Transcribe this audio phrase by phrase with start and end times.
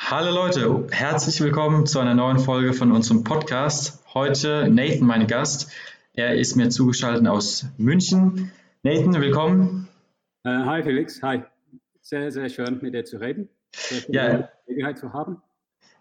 [0.00, 4.02] Hallo Leute, herzlich willkommen zu einer neuen Folge von unserem Podcast.
[4.14, 5.70] Heute Nathan, mein Gast.
[6.14, 8.50] Er ist mir zugeschaltet aus München.
[8.84, 9.88] Nathan, willkommen.
[10.46, 11.42] Uh, hi Felix, hi.
[12.00, 13.50] Sehr, sehr schön mit dir zu reden.
[13.74, 14.48] Sehr ja.
[14.66, 15.42] Gelegenheit zu haben.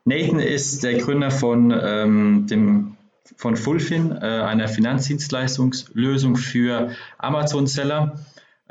[0.05, 2.95] Nathan ist der Gründer von, ähm, dem,
[3.35, 8.19] von Fulfin, äh, einer Finanzdienstleistungslösung für Amazon-Seller.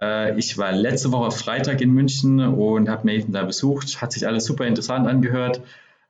[0.00, 4.00] Äh, ich war letzte Woche Freitag in München und habe Nathan da besucht.
[4.00, 5.62] Hat sich alles super interessant angehört.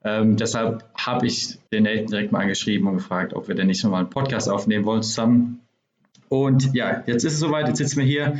[0.05, 3.83] Ähm, deshalb habe ich den Nathan direkt mal angeschrieben und gefragt, ob wir denn nicht
[3.83, 5.61] nochmal einen Podcast aufnehmen wollen zusammen.
[6.29, 8.39] Und ja, jetzt ist es soweit, jetzt sitzen wir hier.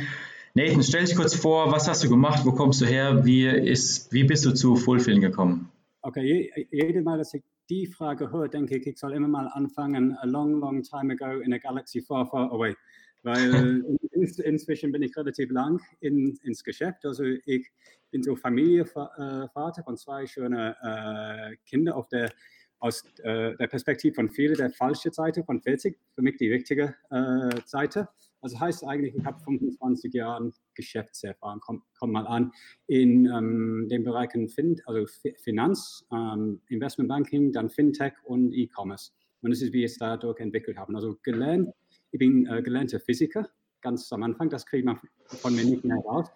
[0.53, 4.11] Nathan, stell dich kurz vor, was hast du gemacht, wo kommst du her, wie, ist,
[4.11, 5.69] wie bist du zu Fulfilling gekommen?
[6.01, 10.17] Okay, jedes Mal, dass ich die Frage höre, denke ich, ich soll immer mal anfangen,
[10.17, 12.75] a long, long time ago in a galaxy far, far away.
[13.23, 17.05] Weil inzwischen bin ich relativ lang in, ins Geschäft.
[17.05, 17.69] Also ich
[18.11, 22.31] bin so Familienvater von zwei schönen äh, Kindern auf der,
[22.79, 26.95] aus äh, der Perspektive von vielen der falschen Seite von 40, für mich die richtige
[27.09, 28.07] äh, Seite.
[28.41, 32.51] Also heißt eigentlich, ich habe 25 Jahre Geschäftserfahrung, komm, komm mal an,
[32.85, 35.05] in ähm, den Bereichen fin also
[35.43, 39.11] Finanz, ähm, Investmentbanking, dann Fintech und E-Commerce.
[39.41, 40.95] Und das ist, wie ich es dadurch entwickelt habe.
[40.95, 41.69] Also gelernt
[42.11, 43.49] ich bin äh, gelernter Physiker,
[43.81, 46.29] ganz am Anfang, das kriegt man von mir nicht mehr raus.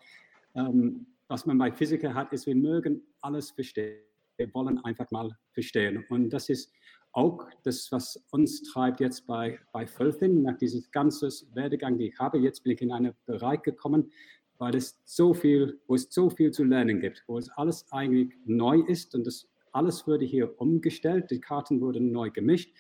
[0.56, 4.02] Ähm, was man bei Physiker hat, ist, wir mögen alles verstehen.
[4.38, 6.04] Wir wollen einfach mal verstehen.
[6.10, 6.72] Und das ist
[7.14, 12.20] auch das, was uns treibt jetzt bei, bei Völfin, nach diesem ganzen Werdegang, den ich
[12.20, 12.38] habe.
[12.40, 14.12] Jetzt bin ich in einen Bereich gekommen,
[14.58, 18.34] weil es so viel, wo es so viel zu lernen gibt, wo es alles eigentlich
[18.46, 22.74] neu ist und das alles wurde hier umgestellt, die Karten wurden neu gemischt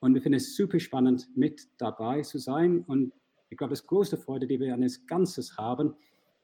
[0.00, 2.80] und wir finden es super spannend, mit dabei zu sein.
[2.86, 3.12] Und
[3.50, 5.94] ich glaube, das größte Freude, die wir an das Ganzes haben,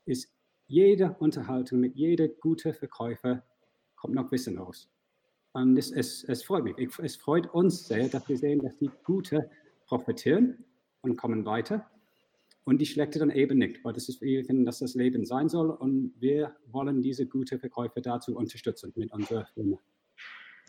[0.05, 0.31] ist,
[0.69, 3.43] jede Unterhaltung mit jeder guten Verkäufer
[3.95, 4.91] kommt noch Wissen raus.
[5.53, 6.77] Und es, es, es freut mich.
[6.99, 9.45] Es freut uns sehr, dass wir sehen, dass die Guten
[9.87, 10.65] profitieren
[11.01, 11.91] und kommen weiter.
[12.65, 15.49] Und die Schlechte dann eben nicht, weil das ist, wir finden, dass das Leben sein
[15.49, 15.71] soll.
[15.71, 19.79] Und wir wollen diese guten Verkäufer dazu unterstützen mit unserer Firma.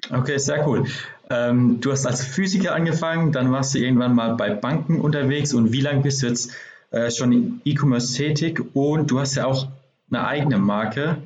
[0.09, 0.85] Okay, sehr cool.
[1.29, 5.73] Ähm, du hast als Physiker angefangen, dann warst du irgendwann mal bei Banken unterwegs und
[5.73, 6.53] wie lange bist du jetzt
[6.91, 9.67] äh, schon in E-Commerce tätig und du hast ja auch
[10.09, 11.17] eine eigene Marke.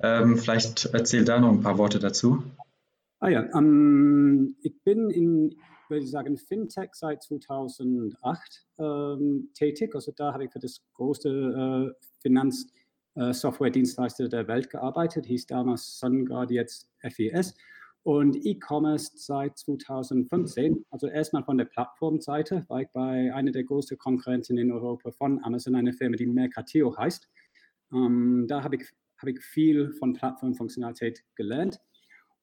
[0.00, 2.44] Ähm, vielleicht erzähl da noch ein paar Worte dazu.
[3.18, 5.56] Ah ja, ähm, ich bin in,
[5.88, 9.96] würde ich sagen, Fintech seit 2008 ähm, tätig.
[9.96, 15.98] Also da habe ich für das größte äh, Finanzsoftware-Dienstleister äh, der Welt gearbeitet, hieß damals
[15.98, 17.56] SunGuard, jetzt FES
[18.02, 20.84] und E-Commerce seit 2015.
[20.90, 25.42] Also erstmal von der Plattformseite, war ich bei einer der größten Konkurrenten in Europa von
[25.44, 27.28] Amazon, eine Firma, die Mercatio heißt.
[27.92, 28.88] Ähm, da habe ich,
[29.18, 31.80] hab ich viel von Plattformfunktionalität gelernt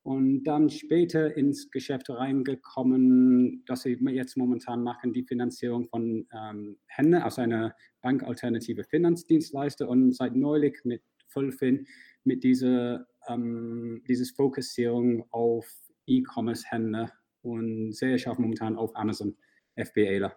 [0.06, 6.78] und dann später ins Geschäft reingekommen, dass wir jetzt momentan machen, die Finanzierung von ähm,
[6.86, 7.74] Henne, also eine
[8.04, 11.88] bankalternative Finanzdienstleister und seit neulich mit Fullfin
[12.24, 15.68] mit dieser ähm, dieses Fokussierung auf
[16.08, 19.36] E-Commerce-Händler und sehr scharf momentan auf Amazon
[19.76, 20.36] FBAler.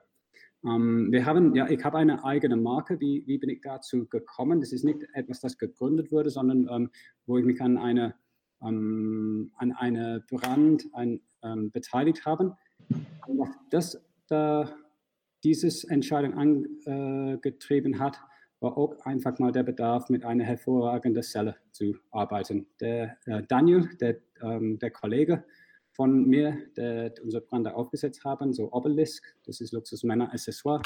[0.65, 3.01] Ähm, wir haben, ja, ich habe eine eigene Marke.
[3.01, 4.61] Wie, wie bin ich dazu gekommen?
[4.61, 6.91] Das ist nicht etwas, das gegründet wurde, sondern ähm,
[7.27, 8.15] wo ich mich an eine,
[8.63, 12.57] ähm, an eine Brand ein, ähm, beteiligt habe.
[13.27, 14.75] Und das da
[15.45, 18.21] dieses Entscheidung angetrieben äh, hat,
[18.61, 22.67] war auch einfach mal der Bedarf, mit einer hervorragenden Zelle zu arbeiten.
[22.81, 25.45] Der äh, Daniel, der, ähm, der Kollege
[25.93, 30.83] von mir, der unser Brand aufgesetzt haben, so Obelisk, das ist Luxusmänner Accessoire.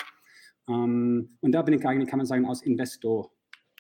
[0.69, 3.33] Ähm, und da bin ich eigentlich, kann man sagen, als Investor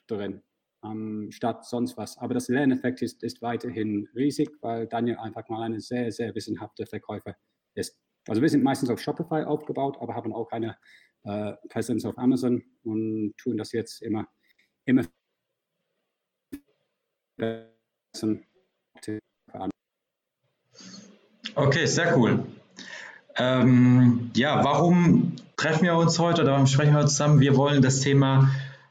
[0.06, 0.42] drin,
[0.84, 2.18] ähm, statt sonst was.
[2.18, 6.86] Aber das Lerneffekt ist, ist weiterhin riesig, weil Daniel einfach mal eine sehr, sehr wissenhafte
[6.86, 7.36] Verkäufer
[7.74, 7.98] ist.
[8.28, 10.76] Also wir sind meistens auf Shopify aufgebaut, aber haben auch eine
[11.24, 14.26] äh, Präsenz auf Amazon und tun das jetzt immer,
[14.84, 15.04] immer
[21.54, 22.44] Okay, sehr cool.
[23.36, 27.40] Ähm, ja, warum treffen wir uns heute oder warum sprechen wir zusammen?
[27.40, 28.50] Wir wollen das Thema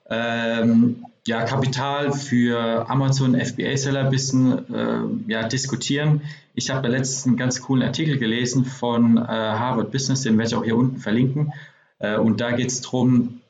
[0.09, 6.21] ähm, ja, Kapital für Amazon FBA-Seller ein bisschen äh, ja, diskutieren.
[6.55, 10.55] Ich habe letztens einen ganz coolen Artikel gelesen von äh, Harvard Business, den werde ich
[10.55, 11.53] auch hier unten verlinken.
[12.01, 13.41] Äh, und da geht es darum,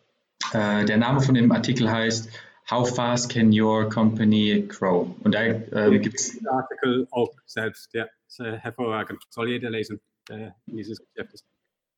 [0.53, 2.29] äh, der Name von dem Artikel heißt
[2.69, 5.13] How fast can your company grow?
[5.23, 6.39] Und da äh, gibt es.
[6.39, 8.05] Der Artikel auch selbst, ja,
[8.37, 9.21] hervorragend.
[9.29, 9.99] Soll jeder lesen,
[10.29, 11.45] der in dieses Geschäft ist.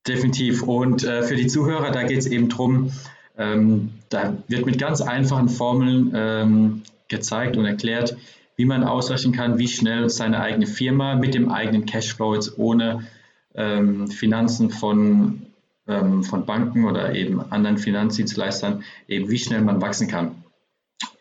[0.07, 0.63] Definitiv.
[0.63, 2.91] Und äh, für die Zuhörer, da geht es eben darum,
[3.37, 8.17] ähm, da wird mit ganz einfachen Formeln ähm, gezeigt und erklärt,
[8.55, 13.07] wie man ausrechnen kann, wie schnell seine eigene Firma mit dem eigenen Cashflow jetzt ohne
[13.55, 15.52] ähm, Finanzen von,
[15.87, 20.43] ähm, von Banken oder eben anderen Finanzdienstleistern, eben wie schnell man wachsen kann.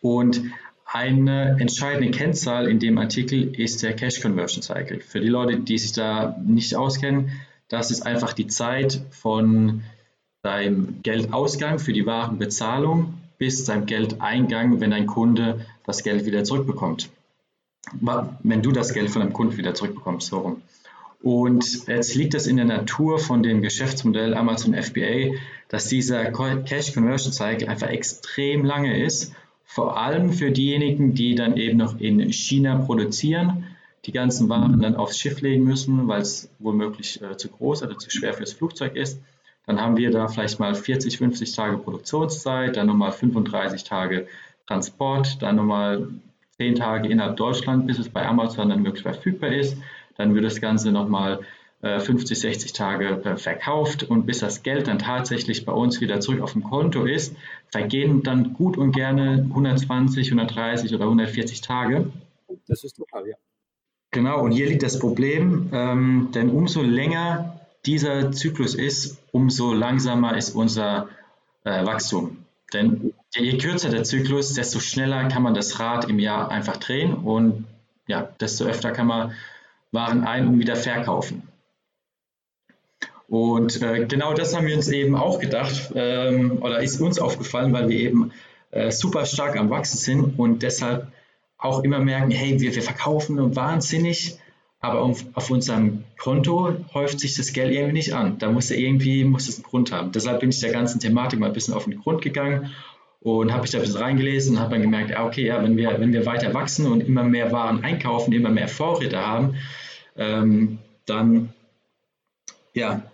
[0.01, 0.41] Und
[0.85, 4.99] eine entscheidende Kennzahl in dem Artikel ist der Cash Conversion Cycle.
[4.99, 7.31] Für die Leute, die sich da nicht auskennen,
[7.67, 9.81] das ist einfach die Zeit von
[10.43, 17.09] deinem Geldausgang für die Warenbezahlung bis deinem Geldeingang, wenn dein Kunde das Geld wieder zurückbekommt.
[18.43, 20.61] Wenn du das Geld von deinem Kunden wieder zurückbekommst, so rum.
[21.23, 25.35] Und jetzt liegt es in der Natur von dem Geschäftsmodell Amazon FBA,
[25.69, 29.33] dass dieser Cash Conversion Cycle einfach extrem lange ist
[29.73, 33.63] vor allem für diejenigen, die dann eben noch in China produzieren,
[34.05, 37.97] die ganzen Waren dann aufs Schiff legen müssen, weil es womöglich äh, zu groß oder
[37.97, 39.19] zu schwer fürs Flugzeug ist.
[39.65, 44.27] Dann haben wir da vielleicht mal 40, 50 Tage Produktionszeit, dann nochmal 35 Tage
[44.67, 46.07] Transport, dann nochmal
[46.57, 49.75] 10 Tage innerhalb Deutschland, bis es bei Amazon dann wirklich verfügbar ist.
[50.17, 51.39] Dann wird das Ganze nochmal
[51.83, 56.39] 50, 60 Tage äh, verkauft und bis das Geld dann tatsächlich bei uns wieder zurück
[56.39, 57.35] auf dem Konto ist,
[57.67, 62.09] vergehen dann gut und gerne 120, 130 oder 140 Tage.
[62.67, 63.35] Das ist total, ja.
[64.11, 70.37] Genau, und hier liegt das Problem, ähm, denn umso länger dieser Zyklus ist, umso langsamer
[70.37, 71.09] ist unser
[71.65, 72.45] äh, Wachstum.
[72.71, 77.13] Denn je kürzer der Zyklus, desto schneller kann man das Rad im Jahr einfach drehen
[77.13, 77.65] und
[78.07, 79.33] ja, desto öfter kann man
[79.93, 81.47] Waren ein- und wieder verkaufen.
[83.29, 87.73] Und äh, genau das haben wir uns eben auch gedacht ähm, oder ist uns aufgefallen,
[87.73, 88.31] weil wir eben
[88.71, 91.07] äh, super stark am Wachsen sind und deshalb
[91.57, 94.37] auch immer merken, hey, wir, wir verkaufen wahnsinnig,
[94.81, 98.37] aber auf, auf, unserem Konto häuft sich das Geld irgendwie nicht an.
[98.37, 100.11] Da muss er irgendwie, muss es einen Grund haben.
[100.11, 102.71] Deshalb bin ich der ganzen Thematik mal ein bisschen auf den Grund gegangen
[103.23, 105.77] und habe mich da ein bisschen reingelesen und habe dann gemerkt, ah, okay, ja, wenn
[105.77, 109.55] wir, wenn wir weiter wachsen und immer mehr Waren einkaufen, immer mehr Vorräte haben,
[110.17, 111.53] ähm, dann
[112.73, 113.09] ja,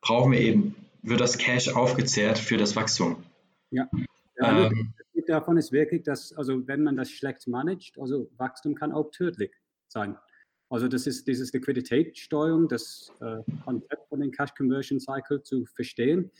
[0.00, 3.22] brauchen wir eben, wird das Cash aufgezehrt für das Wachstum.
[3.70, 3.88] Ja,
[4.40, 4.94] ja ähm,
[5.26, 9.52] davon ist wirklich, dass, also wenn man das schlecht managt, also Wachstum kann auch tödlich
[9.88, 10.16] sein.
[10.70, 16.30] Also das ist dieses Liquiditätssteuerung, das äh, Konzept von den Cash Conversion Cycle zu verstehen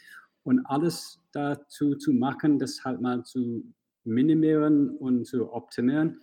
[0.44, 3.62] und alles dazu zu machen, das halt mal zu
[4.04, 6.20] minimieren und zu optimieren,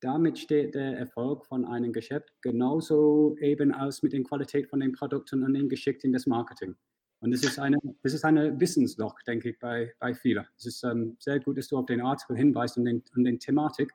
[0.00, 4.92] damit steht der Erfolg von einem Geschäft genauso eben aus mit der Qualität von den
[4.92, 6.74] Produkten und dem Geschick in das Marketing.
[7.20, 10.44] Und das ist eine, das ist eine Wissensloch, denke ich, bei, bei vielen.
[10.58, 13.38] Es ist ähm, sehr gut, dass du auf den Artikel hinweist und den, und den
[13.38, 13.92] Thematik,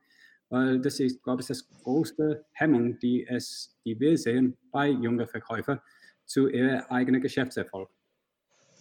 [0.47, 5.27] weil das ist, glaube ich, das größte Hemmung, die, es, die wir sehen bei jungen
[5.27, 5.81] Verkäufern
[6.23, 7.89] zu ihrem eigenen Geschäftserfolg.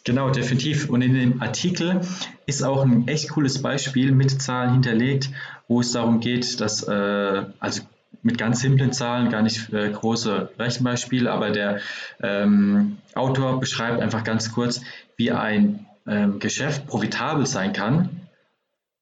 [0.06, 0.88] Genau, definitiv.
[0.88, 2.00] Und in dem Artikel
[2.46, 5.30] ist auch ein echt cooles Beispiel mit Zahlen hinterlegt,
[5.66, 7.82] wo es darum geht, dass, äh, also
[8.22, 11.80] mit ganz simplen Zahlen, gar nicht äh, große Rechenbeispiele, aber der
[12.22, 14.80] ähm, Autor beschreibt einfach ganz kurz,
[15.16, 18.28] wie ein ähm, Geschäft profitabel sein kann,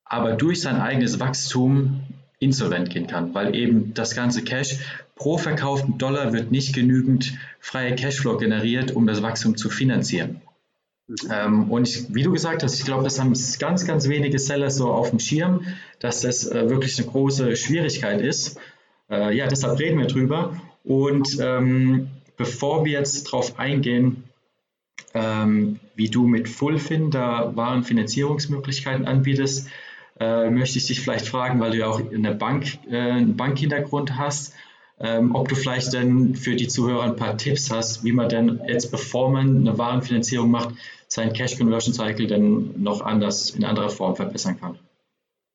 [0.07, 2.01] aber durch sein eigenes Wachstum
[2.39, 4.79] insolvent gehen kann, weil eben das ganze Cash
[5.17, 10.41] pro verkauften Dollar wird nicht genügend freie Cashflow generiert, um das Wachstum zu finanzieren.
[11.31, 14.71] Ähm, und ich, wie du gesagt hast, ich glaube, das haben ganz, ganz wenige Seller
[14.71, 15.67] so auf dem Schirm,
[15.99, 18.59] dass das äh, wirklich eine große Schwierigkeit ist.
[19.11, 20.57] Äh, ja, deshalb reden wir drüber.
[20.83, 24.25] Und ähm, bevor wir jetzt darauf eingehen,
[25.13, 29.69] ähm, wie du mit Fullfin da Warenfinanzierungsmöglichkeiten anbietest,
[30.19, 34.17] äh, möchte ich dich vielleicht fragen, weil du ja auch eine Bank, äh, einen Bankhintergrund
[34.17, 34.55] hast,
[34.99, 38.61] ähm, ob du vielleicht denn für die Zuhörer ein paar Tipps hast, wie man denn
[38.69, 40.77] jetzt, bevor man eine Warenfinanzierung macht,
[41.09, 44.79] seinen Cash Conversion Cycle denn noch anders in anderer Form verbessern kann.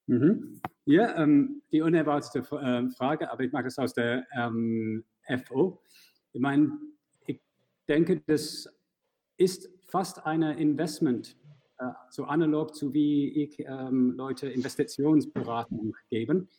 [0.08, 0.62] Mhm.
[0.86, 5.03] Ja, ähm, die unerwartete äh, Frage, aber ich mache das aus der ähm,
[5.46, 5.81] FO.
[6.34, 6.72] Ich meine,
[7.27, 7.39] ich
[7.88, 8.67] denke, das
[9.38, 11.38] ist fast eine Investment,
[11.77, 16.50] äh, so analog zu wie ich ähm, Leute Investitionsberatung geben.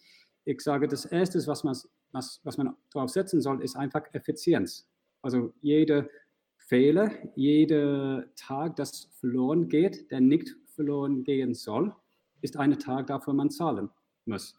[0.44, 1.74] Ich sage, das Erste, was man
[2.12, 4.88] was, was man darauf setzen soll, ist einfach Effizienz.
[5.22, 6.08] Also jeder
[6.56, 11.94] Fehler, jeder Tag, das verloren geht, der nicht verloren gehen soll,
[12.40, 13.90] ist ein Tag, dafür man zahlen
[14.24, 14.56] muss.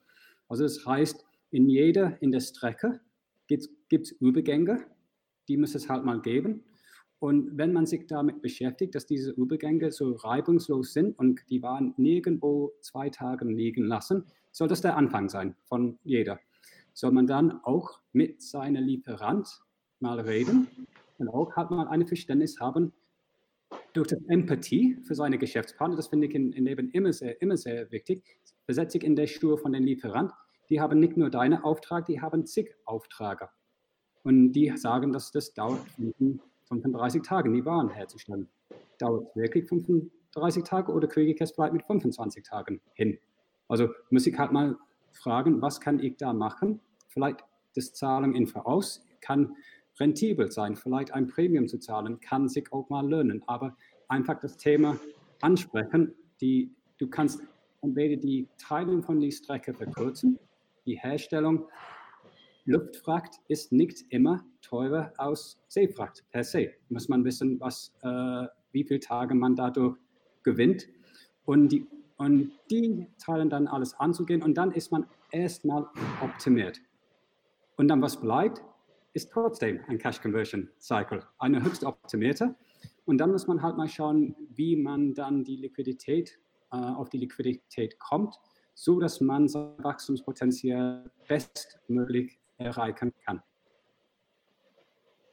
[0.48, 3.00] Also das heißt, in jeder, in der Strecke
[3.48, 4.86] gibt es Übergänge,
[5.48, 6.64] die muss es halt mal geben.
[7.20, 11.94] Und wenn man sich damit beschäftigt, dass diese Übergänge so reibungslos sind und die Waren
[11.98, 16.40] nirgendwo zwei Tage liegen lassen, soll das der Anfang sein von jeder.
[16.94, 19.62] Soll man dann auch mit seinem Lieferant
[20.00, 20.68] mal reden
[21.18, 22.94] und auch halt mal ein Verständnis haben,
[23.94, 27.58] durch das Empathie für seine Geschäftspartner, das finde ich in, in Leben immer sehr, immer
[27.58, 28.24] sehr wichtig,
[28.66, 30.32] versetze ich in der Schuhe von den Lieferant,
[30.70, 33.50] die haben nicht nur deinen Auftrag, die haben zig Aufträge.
[34.24, 35.82] Und die sagen, dass das dauert
[36.70, 38.48] 35 Tage, die Waren herzustellen.
[38.98, 43.18] Dauert es wirklich 35 Tage oder kriege ich es vielleicht mit 25 Tagen hin?
[43.68, 44.78] Also muss ich halt mal
[45.12, 46.80] fragen, was kann ich da machen?
[47.08, 47.44] Vielleicht
[47.76, 49.56] das Zahlen in Voraus kann
[50.00, 53.44] rentabel sein, vielleicht ein Premium zu zahlen, kann sich auch mal lernen.
[53.48, 53.76] Aber
[54.08, 54.98] einfach das Thema
[55.42, 57.42] ansprechen, die, du kannst
[57.82, 60.40] entweder die Teilung von der Strecke verkürzen,
[60.86, 61.68] die Herstellung
[62.66, 66.72] Luftfracht ist nicht immer teurer als Seefracht per se.
[66.90, 69.98] Muss man wissen, was, äh, wie viele Tage man dadurch
[70.44, 70.88] gewinnt.
[71.46, 71.88] Und die,
[72.22, 75.88] und die teilen dann alles anzugehen und dann ist man erstmal
[76.22, 76.80] optimiert.
[77.78, 78.62] Und dann was bleibt,
[79.14, 82.54] ist trotzdem ein Cash Conversion Cycle, eine höchst optimierte.
[83.06, 86.38] Und dann muss man halt mal schauen, wie man dann die Liquidität,
[86.72, 88.36] äh, auf die Liquidität kommt,
[88.76, 93.42] so dass man sein Wachstumspotenzial bestmöglich erreichen kann.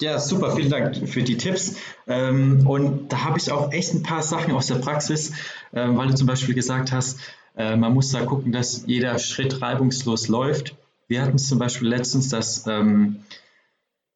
[0.00, 1.76] Ja, super, vielen Dank für die Tipps.
[2.07, 5.33] Ähm, und da habe ich auch echt ein paar Sachen aus der Praxis,
[5.73, 7.19] ähm, weil du zum Beispiel gesagt hast,
[7.57, 10.76] äh, man muss da gucken, dass jeder Schritt reibungslos läuft.
[11.09, 13.25] Wir hatten zum Beispiel letztens, dass ähm,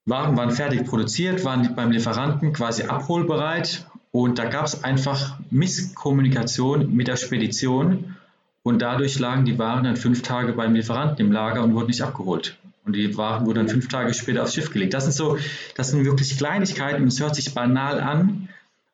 [0.07, 6.95] waren, waren fertig produziert, waren beim Lieferanten quasi abholbereit und da gab es einfach Misskommunikation
[6.95, 8.17] mit der Spedition
[8.63, 12.03] und dadurch lagen die Waren dann fünf Tage beim Lieferanten im Lager und wurden nicht
[12.03, 12.57] abgeholt.
[12.85, 14.95] Und die Waren wurden dann fünf Tage später aufs Schiff gelegt.
[14.95, 15.39] Das sind so,
[15.77, 18.49] das sind wirklich Kleinigkeiten und es hört sich banal an,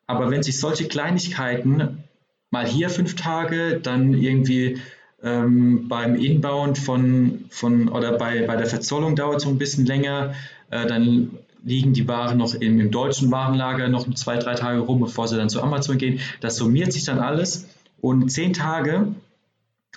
[0.05, 2.03] aber wenn sich solche Kleinigkeiten
[2.51, 4.79] mal hier fünf Tage, dann irgendwie
[5.23, 9.85] ähm, beim Inbound von, von oder bei, bei der Verzollung dauert es so ein bisschen
[9.85, 10.33] länger,
[10.71, 11.31] äh, dann
[11.63, 15.35] liegen die Waren noch im, im, deutschen Warenlager noch zwei, drei Tage rum, bevor sie
[15.35, 16.19] dann zu Amazon gehen.
[16.39, 17.67] Das summiert sich dann alles
[18.01, 19.13] und zehn Tage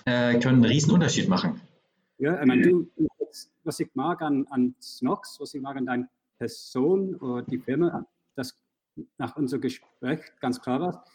[0.05, 1.61] äh, können einen riesen Unterschied machen.
[2.19, 2.87] Ja, ich meine, du,
[3.63, 8.05] was ich mag an, an Snox, was ich mag an deiner Person oder die Firma,
[8.35, 8.57] das
[9.17, 11.05] nach unserem Gespräch ganz klar war,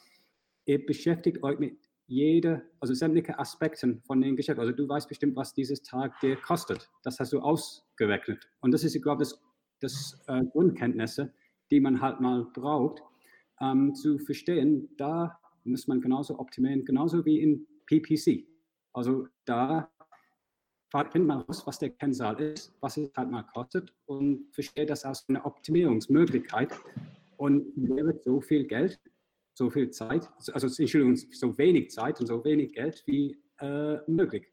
[0.66, 4.58] ihr beschäftigt euch mit jeder, also sämtliche Aspekten von dem Geschäft.
[4.58, 6.90] Also du weißt bestimmt, was dieses Tag dir kostet.
[7.02, 8.48] Das hast du ausgerechnet.
[8.60, 9.38] Und das ist, ich glaube, das,
[9.80, 11.32] das äh, Grundkenntnisse,
[11.70, 13.02] die man halt mal braucht,
[13.60, 18.46] ähm, zu verstehen, da muss man genauso optimieren, genauso wie in PPC.
[18.94, 19.90] Also da
[20.90, 25.04] findet man raus, was der Kennzahl ist, was es halt mal kostet und versteht das
[25.04, 26.72] als eine Optimierungsmöglichkeit.
[27.36, 28.98] Und wäre so viel Geld,
[29.54, 34.46] so viel Zeit, also Entschuldigung, so wenig Zeit und so wenig Geld wie äh, möglich.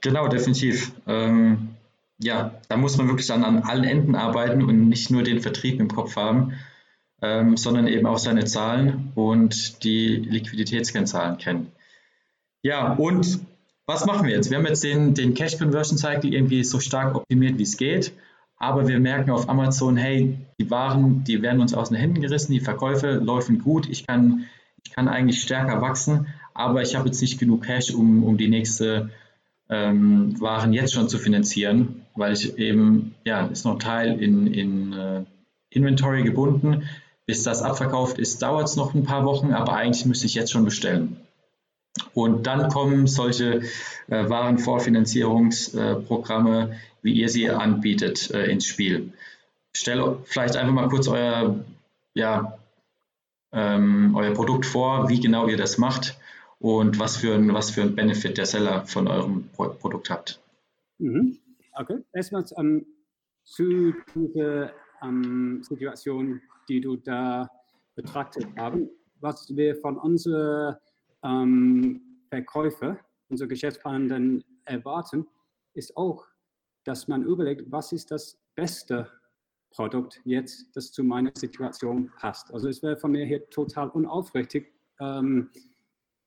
[0.00, 0.92] Genau, definitiv.
[1.06, 1.76] Ähm,
[2.18, 5.78] ja, da muss man wirklich dann an allen Enden arbeiten und nicht nur den Vertrieb
[5.80, 6.54] im Kopf haben,
[7.20, 11.72] ähm, sondern eben auch seine Zahlen und die Liquiditätskennzahlen kennen.
[12.62, 13.40] Ja, und
[13.92, 14.50] was machen wir jetzt?
[14.50, 18.12] Wir haben jetzt den, den Cash Conversion Cycle irgendwie so stark optimiert, wie es geht.
[18.56, 22.52] Aber wir merken auf Amazon, hey, die Waren, die werden uns aus den Händen gerissen,
[22.52, 24.44] die Verkäufe laufen gut, ich kann,
[24.84, 28.48] ich kann eigentlich stärker wachsen, aber ich habe jetzt nicht genug Cash, um, um die
[28.48, 29.10] nächste
[29.68, 34.92] ähm, Waren jetzt schon zu finanzieren, weil ich eben, ja, ist noch Teil in, in
[34.92, 35.24] uh,
[35.70, 36.84] Inventory gebunden.
[37.26, 40.52] Bis das abverkauft ist, dauert es noch ein paar Wochen, aber eigentlich müsste ich jetzt
[40.52, 41.16] schon bestellen.
[42.14, 43.62] Und dann kommen solche
[44.08, 49.12] äh, Warenvorfinanzierungsprogramme, äh, wie ihr sie anbietet, äh, ins Spiel.
[49.74, 51.64] Stell vielleicht einfach mal kurz euer,
[52.14, 52.58] ja,
[53.52, 56.18] ähm, euer Produkt vor, wie genau ihr das macht
[56.58, 60.40] und was für ein, was für ein Benefit der Seller von eurem Pro Produkt hat.
[60.98, 61.38] Mhm.
[61.74, 62.84] Okay, erstmal ähm,
[63.44, 67.50] zu dieser ähm, Situation, die du da
[67.94, 68.90] betrachtet haben,
[69.20, 70.80] was wir von unserer
[71.22, 72.98] ähm, Verkäufer,
[73.28, 75.26] unsere Geschäftspartner erwarten,
[75.74, 76.26] ist auch,
[76.84, 79.10] dass man überlegt, was ist das beste
[79.70, 82.52] Produkt jetzt, das zu meiner Situation passt.
[82.52, 85.50] Also es wäre von mir hier total unaufrichtig ähm,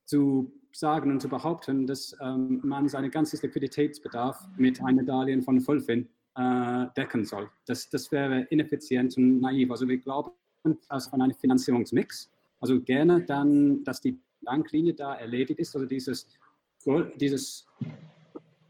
[0.05, 5.61] zu sagen und zu behaupten, dass ähm, man seinen ganzen Liquiditätsbedarf mit einem Darlehen von
[5.61, 7.49] Fulfin äh, decken soll.
[7.65, 9.71] Das, das wäre ineffizient und naiv.
[9.71, 10.31] Also wir glauben,
[10.89, 16.27] dass von einem Finanzierungsmix, also gerne dann, dass die Banklinie da erledigt ist, also dieses,
[17.17, 17.67] dieses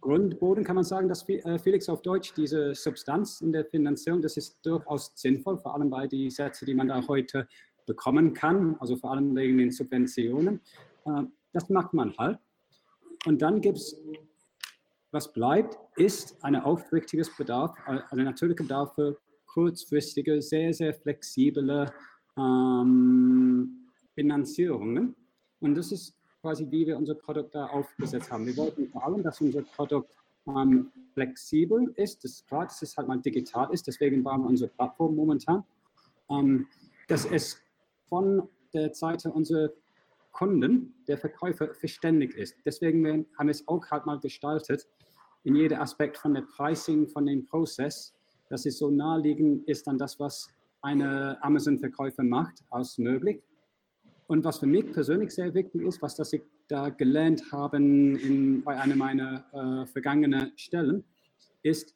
[0.02, 4.38] Grundboden, kann man sagen, dass äh, Felix auf Deutsch, diese Substanz in der Finanzierung, das
[4.38, 7.48] ist durchaus sinnvoll, vor allem bei den Sätzen, die man da heute
[7.88, 10.62] bekommen kann, also vor allem wegen den Subventionen.
[11.06, 12.38] Äh, das macht man halt.
[13.26, 14.00] Und dann gibt es,
[15.12, 19.18] was bleibt, ist ein aufrichtiges Bedarf, also natürlicher Bedarf für
[19.48, 21.92] kurzfristige, sehr, sehr flexible
[22.38, 25.16] ähm, Finanzierungen.
[25.66, 28.46] Und das ist quasi, wie wir unser Produkt da aufgesetzt haben.
[28.46, 30.12] Wir wollten vor allem, dass unser Produkt
[30.48, 32.24] ähm, flexibel ist.
[32.24, 33.88] Das ist klar, dass es halt mal digital ist.
[33.88, 35.64] Deswegen bauen wir unsere Plattform momentan.
[36.30, 36.68] Ähm,
[37.08, 37.60] dass es
[38.08, 39.72] von der Seite unserer
[40.34, 42.56] Kunden, der Verkäufer, verständig ist.
[42.64, 44.88] Deswegen haben wir es auch halt mal gestaltet,
[45.46, 48.14] in jedem Aspekt von der Pricing, von dem Prozess,
[48.50, 50.48] dass es so naheliegend ist an das, was
[50.84, 53.42] eine Amazon-Verkäufer macht, als möglich.
[54.28, 58.64] Und was für mich persönlich sehr wichtig ist, was das ich da gelernt habe in,
[58.64, 61.04] bei einer meiner äh, vergangenen Stellen,
[61.62, 61.96] ist,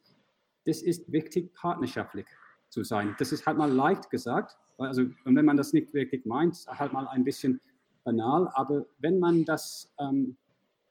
[0.66, 2.28] das ist wichtig, partnerschaftlich
[2.70, 3.16] zu sein.
[3.18, 6.94] Das ist halt mal leicht gesagt, also und wenn man das nicht wirklich meint, halt
[6.94, 7.60] mal ein bisschen
[8.04, 10.38] banal, aber wenn man das, ähm,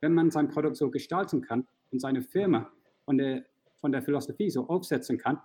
[0.01, 2.71] wenn man sein Produkt so gestalten kann und seine Firma
[3.05, 3.45] von der,
[3.81, 5.41] von der Philosophie so aufsetzen kann,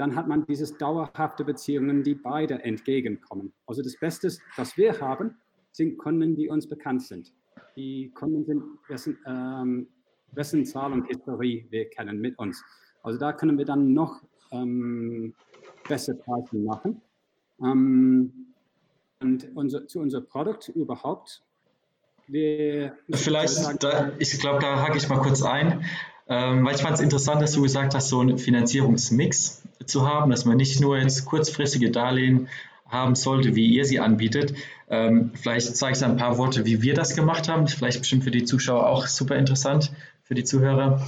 [0.00, 3.52] dann hat man dieses dauerhafte Beziehungen, die beide entgegenkommen.
[3.66, 5.36] Also das Beste, was wir haben,
[5.72, 7.34] sind Kunden, die uns bekannt sind.
[7.76, 9.88] Die Kunden sind, wessen, ähm,
[10.32, 12.64] wessen Zahl und Historie wir kennen mit uns.
[13.02, 15.34] Also da können wir dann noch ähm,
[15.86, 17.02] bessere Preise machen.
[17.62, 18.54] Ähm,
[19.20, 21.42] und unser, zu unserem Produkt überhaupt.
[22.26, 25.84] Wir, Vielleicht, da, ich glaube, da hake ich mal kurz ein.
[26.30, 30.30] Ähm, weil ich fand es interessant, dass du gesagt hast, so einen Finanzierungsmix zu haben,
[30.30, 32.48] dass man nicht nur jetzt kurzfristige Darlehen
[32.88, 34.54] haben sollte, wie ihr sie anbietet.
[34.88, 37.66] Ähm, vielleicht zeige ich ein paar Worte, wie wir das gemacht haben.
[37.66, 41.02] Vielleicht bestimmt für die Zuschauer auch super interessant, für die Zuhörer.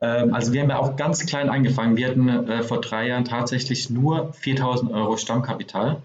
[0.00, 1.96] Ähm, also wir haben ja auch ganz klein angefangen.
[1.96, 6.00] Wir hatten äh, vor drei Jahren tatsächlich nur 4000 Euro Stammkapital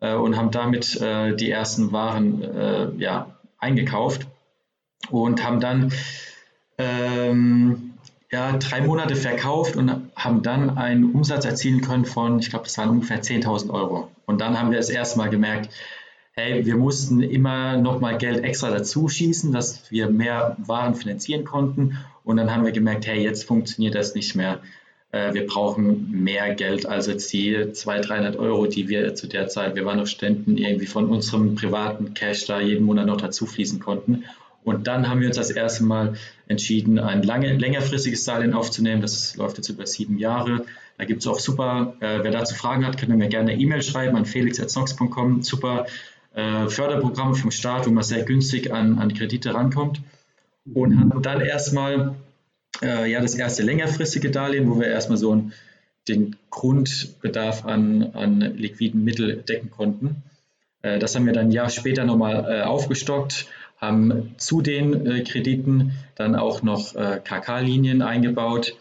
[0.00, 4.26] äh, und haben damit äh, die ersten Waren äh, ja, eingekauft
[5.10, 5.92] und haben dann
[6.78, 7.89] ähm,
[8.30, 12.78] ja, drei Monate verkauft und haben dann einen Umsatz erzielen können von, ich glaube, das
[12.78, 14.10] waren ungefähr 10.000 Euro.
[14.26, 15.70] Und dann haben wir das erste Mal gemerkt,
[16.32, 21.44] hey, wir mussten immer noch mal Geld extra dazu schießen, dass wir mehr Waren finanzieren
[21.44, 21.98] konnten.
[22.22, 24.60] Und dann haben wir gemerkt, hey, jetzt funktioniert das nicht mehr.
[25.10, 29.48] Äh, wir brauchen mehr Geld als jetzt die 200, 300 Euro, die wir zu der
[29.48, 33.46] Zeit, wir waren noch Ständen, irgendwie von unserem privaten Cash da jeden Monat noch dazu
[33.46, 34.24] fließen konnten.
[34.62, 36.14] Und dann haben wir uns das erste Mal
[36.46, 39.00] entschieden, ein lange, längerfristiges Darlehen aufzunehmen.
[39.00, 40.66] Das läuft jetzt über sieben Jahre.
[40.98, 43.82] Da gibt es auch super, äh, wer dazu Fragen hat, kann mir gerne eine E-Mail
[43.82, 45.42] schreiben an felix.nox.com.
[45.42, 45.86] Super
[46.34, 50.02] äh, Förderprogramme vom Staat, wo man sehr günstig an, an Kredite rankommt.
[50.74, 52.16] Und hatten dann erstmal
[52.82, 55.52] äh, ja, das erste längerfristige Darlehen, wo wir erstmal so einen,
[56.06, 60.22] den Grundbedarf an, an liquiden Mitteln decken konnten.
[60.82, 63.46] Äh, das haben wir dann ein Jahr später nochmal äh, aufgestockt
[63.80, 68.76] haben zu den äh, Krediten dann auch noch äh, KK-Linien eingebaut.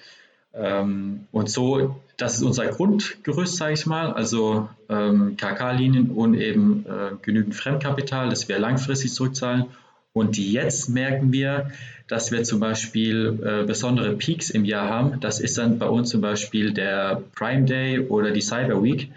[0.54, 6.86] Ähm, und so, das ist unser Grundgerüst, sage ich mal, also ähm, KK-Linien und eben
[6.86, 9.66] äh, genügend Fremdkapital, das wir langfristig zurückzahlen.
[10.12, 11.72] Und jetzt merken wir,
[12.08, 15.20] dass wir zum Beispiel äh, besondere Peaks im Jahr haben.
[15.22, 19.12] Das ist dann bei uns zum Beispiel der Prime Day oder die Cyber Week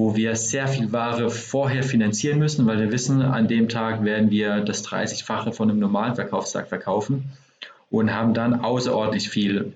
[0.00, 4.30] wo wir sehr viel Ware vorher finanzieren müssen, weil wir wissen, an dem Tag werden
[4.30, 7.24] wir das 30-fache von einem normalen Verkaufstag verkaufen
[7.90, 9.74] und haben dann außerordentlich viel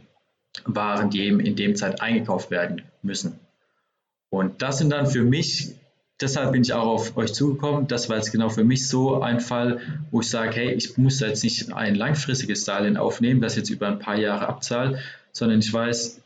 [0.65, 3.39] Waren, die eben in dem Zeit eingekauft werden müssen.
[4.31, 5.75] Und das sind dann für mich,
[6.19, 9.41] deshalb bin ich auch auf euch zugekommen, das war jetzt genau für mich so ein
[9.41, 13.69] Fall, wo ich sage, hey, ich muss jetzt nicht ein langfristiges Darlehen aufnehmen, das jetzt
[13.69, 14.99] über ein paar Jahre abzahlt,
[15.33, 16.23] sondern ich weiß,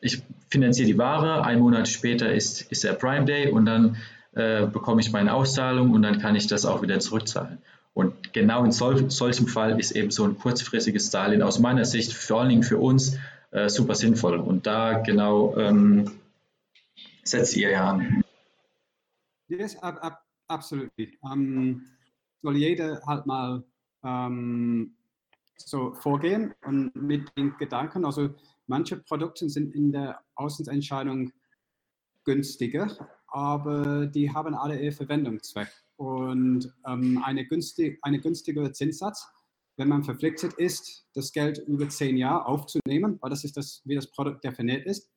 [0.00, 3.96] ich finanziere die Ware, ein Monat später ist, ist der Prime Day und dann
[4.32, 7.58] äh, bekomme ich meine Auszahlung und dann kann ich das auch wieder zurückzahlen.
[7.94, 12.12] Und genau in sol solchem Fall ist eben so ein kurzfristiges Darlehen aus meiner Sicht
[12.12, 13.18] vor allen Dingen für uns
[13.50, 14.38] äh, super sinnvoll.
[14.38, 16.12] Und da genau ähm,
[17.24, 18.22] setzt ihr ja an.
[19.48, 20.90] Yes, ab, ab, absolut.
[21.20, 21.86] Um, ähm,
[22.42, 23.64] soll jeder halt mal
[24.02, 24.94] um, ähm,
[25.56, 28.30] so vorgehen und mit den Gedanken, also
[28.68, 31.32] Manche Produkte sind in der Außenentscheidung
[32.24, 32.88] günstiger,
[33.28, 35.68] aber die haben alle ihr Verwendungszweck.
[35.96, 39.26] Und ähm, eine, günstig, eine günstigere Zinssatz,
[39.76, 43.94] wenn man verpflichtet ist, das Geld über zehn Jahre aufzunehmen, weil das ist das, wie
[43.94, 45.10] das Produkt definiert ist,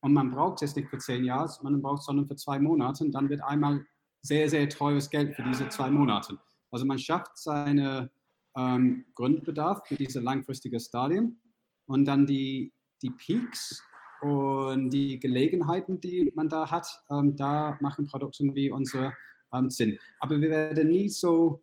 [0.00, 3.08] und man braucht es nicht für zehn Jahre, man braucht es sondern für zwei Monate,
[3.10, 3.84] dann wird einmal
[4.22, 6.38] sehr, sehr teures Geld für diese zwei Monate.
[6.70, 8.10] Also man schafft seine
[8.56, 11.40] ähm, Grundbedarf für diese langfristige Stadien
[11.86, 13.82] und dann die, die Peaks
[14.20, 19.12] und die Gelegenheiten, die man da hat, ähm, da machen Produkte wie unsere
[19.52, 19.98] ähm, Sinn.
[20.20, 21.62] Aber wir werden nie so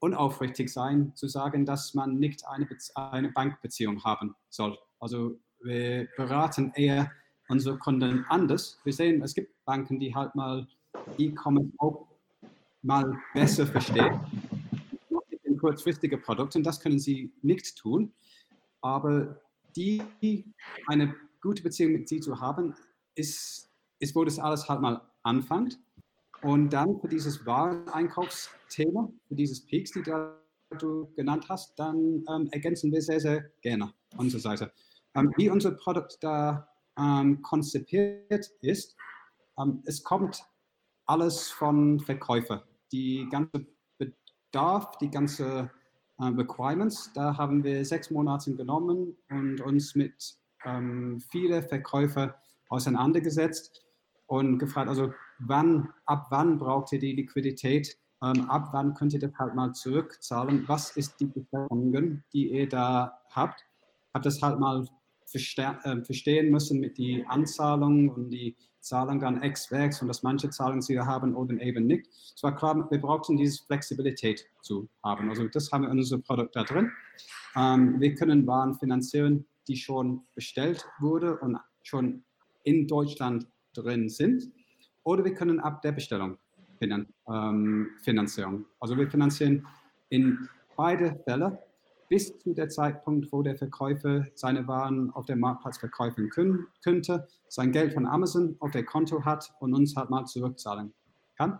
[0.00, 4.76] unaufrichtig sein, zu sagen, dass man nicht eine, eine Bankbeziehung haben soll.
[4.98, 7.10] Also wir beraten eher
[7.48, 8.80] unsere Kunden anders.
[8.84, 10.66] Wir sehen, es gibt Banken, die halt mal
[11.18, 12.08] E-Commerce auch
[12.82, 14.20] mal besser verstehen.
[15.60, 18.12] Kurzfristige Produkte, und das können sie nicht tun.
[18.80, 19.40] Aber
[19.76, 20.02] die,
[20.86, 22.74] eine gute Beziehung mit sie zu haben,
[23.14, 25.78] ist, ist wo das alles halt mal anfängt.
[26.42, 32.90] Und dann für dieses Wareneinkaufsthema, für dieses Peaks, die du genannt hast, dann ähm, ergänzen
[32.90, 34.72] wir sehr, sehr gerne unsere Seite.
[35.14, 38.96] Ähm, wie unser Produkt da ähm, konzipiert ist,
[39.58, 40.42] ähm, es kommt
[41.06, 42.66] alles von Verkäufer.
[42.90, 43.66] Die ganze
[43.98, 45.70] Bedarf, die ganze
[46.22, 52.32] äh, Requirements, da haben wir sechs Monate genommen und uns mit ähm, vielen Verkäufern
[52.68, 53.84] auseinandergesetzt
[54.26, 59.18] und gefragt, also wann, ab wann braucht ihr die Liquidität, ähm, ab wann könnt ihr
[59.18, 63.64] das halt mal zurückzahlen, was ist die Bestellungen, die ihr da habt.
[64.14, 64.86] Habt das halt mal
[65.34, 70.82] äh, verstehen müssen mit die Anzahlung und die Zahlung dann ex-werks und dass manche Zahlungen
[70.82, 72.08] sie haben oder eben nicht.
[72.34, 75.28] Es war klar, wir brauchten diese Flexibilität zu haben.
[75.28, 76.90] Also das haben wir in unserem Produkt da drin.
[77.56, 82.24] Ähm, wir können Waren finanzieren, die schon bestellt wurde und schon
[82.64, 84.50] in Deutschland drin sind.
[85.04, 86.38] Oder wir können ab der Bestellung
[86.78, 88.64] finan ähm, finanzieren.
[88.80, 89.66] Also wir finanzieren
[90.08, 91.58] in beide Fälle
[92.12, 97.26] bis zu der Zeitpunkt, wo der Verkäufer seine Waren auf dem Marktplatz verkaufen können, könnte,
[97.48, 100.92] sein Geld von Amazon auf der Konto hat und uns halt mal zurückzahlen
[101.38, 101.58] kann.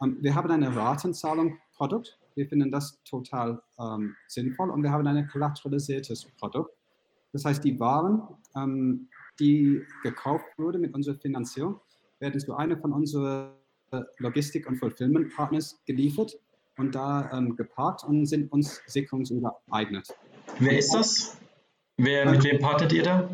[0.00, 2.16] Ähm, wir haben eine Ratenzahlung Produkt.
[2.36, 6.76] Wir finden das total ähm, sinnvoll und wir haben ein kollateralisiertes Produkt.
[7.32, 8.22] Das heißt, die Waren,
[8.54, 9.08] ähm,
[9.40, 11.80] die gekauft wurde mit unserer Finanzierung,
[12.20, 13.50] werden zu einer von unseren
[14.18, 16.38] Logistik- und Fulfillment-Partners geliefert
[16.78, 20.08] und da ähm, geparkt und sind uns sicherungsübereignet.
[20.58, 21.36] Wer ist das?
[21.96, 23.28] Wer, mit wem partnert ihr da?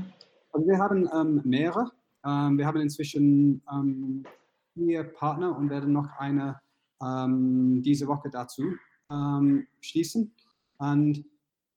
[0.53, 1.93] Also wir haben ähm, mehrere.
[2.25, 4.25] Ähm, wir haben inzwischen ähm,
[4.73, 6.61] vier Partner und werden noch eine
[7.03, 8.75] ähm, diese Woche dazu
[9.11, 10.33] ähm, schließen.
[10.79, 11.25] Und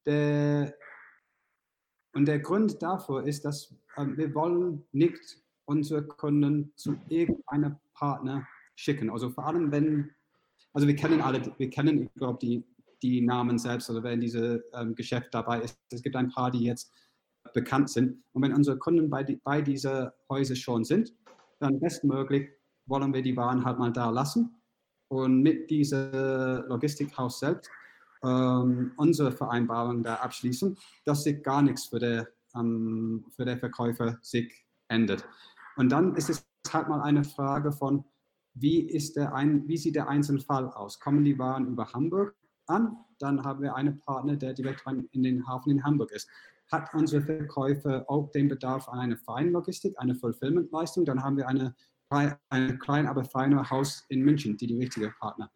[0.06, 0.73] der,
[2.13, 9.10] und der Grund dafür ist, dass wir wollen nicht unsere Kunden zu irgendeinem Partner schicken.
[9.10, 10.12] Also vor allem, wenn
[10.78, 12.63] also wir kennen alle, wir kennen, glaube, die,
[13.02, 15.76] die Namen selbst, also wer in diesem ähm, Geschäft dabei ist.
[15.92, 16.94] Es gibt ein paar, die jetzt
[17.56, 18.24] bekannt sind.
[18.34, 21.16] Und wenn unsere Kunden bei, die, bei dieser Häuser schon sind,
[21.60, 22.52] dann bestmöglich
[22.86, 24.56] wollen wir die Waren halt mal da lassen
[25.08, 26.12] und mit diesem
[26.68, 27.72] Logistikhaus selbst
[28.24, 34.20] ähm, unsere Vereinbarung da abschließen, dass sich gar nichts für den ähm, für der Verkäufer
[34.22, 35.28] sich ändert.
[35.76, 38.06] Und dann ist es halt mal eine Frage von,
[38.60, 41.00] wie, ein, wie sieht der Einzelfall aus?
[41.00, 42.36] Kommen die Waren über Hamburg
[42.67, 42.98] an?
[43.20, 46.30] Dann haben wir einen Partner, der direkt in den Hafen in Hamburg ist.
[46.72, 51.06] Hat unsere Verkäufer auch den Bedarf an eine Feinlogistik, eine Fulfillment-Leistung?
[51.06, 51.76] Dann haben wir eine,
[52.10, 55.50] eine klein, aber feine Haus in München, die die richtige Partner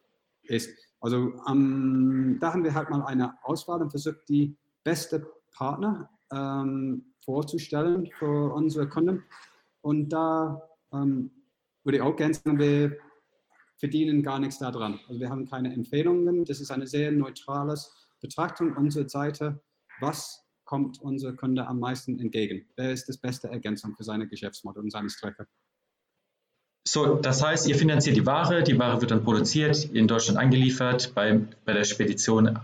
[0.44, 0.70] ist.
[1.02, 7.06] Also ähm, da haben wir halt mal eine Auswahl und versucht, die beste Partner ähm,
[7.24, 9.24] vorzustellen für unsere Kunden.
[9.82, 10.62] Und da
[10.94, 11.32] ähm,
[11.84, 12.98] würde ich auch gerne sagen, wir
[13.78, 15.00] verdienen gar nichts daran.
[15.08, 16.46] Also wir haben keine Empfehlungen.
[16.46, 17.76] Das ist eine sehr neutrale
[18.22, 19.60] Betrachtung unserer Seite.
[20.00, 22.66] Was kommt unser Kunde am meisten entgegen?
[22.76, 25.48] Wer ist das beste Ergänzung für seine Geschäftsmodell und seine Strecke?
[26.88, 31.14] So, das heißt, ihr finanziert die Ware, die Ware wird dann produziert, in Deutschland angeliefert,
[31.14, 32.60] bei, bei der Spedition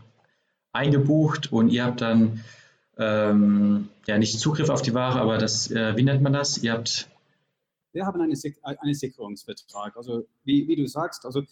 [0.71, 2.43] eingebucht und ihr habt dann
[2.97, 6.57] ähm, ja nicht Zugriff auf die Ware, aber das, äh, wie nennt man das?
[6.57, 7.09] Ihr habt
[7.97, 9.97] wir haben einen, eine Sicherungsvertrag.
[9.97, 11.43] Also wie, wie, du sagst, also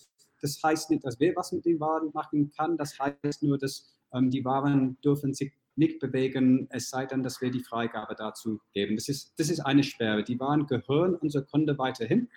[0.42, 3.92] das heißt nicht, dass wer was mit den Waren machen kann, das heißt nur, dass
[4.14, 8.62] ähm, die Waren dürfen sich nicht bewegen, es sei denn, dass wir die Freigabe dazu
[8.74, 8.96] geben.
[8.96, 10.24] Das ist, das ist eine Sperre.
[10.24, 12.30] Die Waren gehören unser Kunde weiterhin